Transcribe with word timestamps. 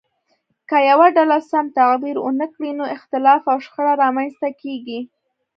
که 0.69 0.77
یوه 0.89 1.07
ډله 1.15 1.37
سم 1.49 1.65
تعبیر 1.77 2.17
ونه 2.21 2.47
کړي 2.53 2.71
نو 2.79 2.85
اختلاف 2.95 3.41
او 3.51 3.57
شخړه 3.65 3.93
رامنځته 4.03 4.47
کیږي. 4.61 4.99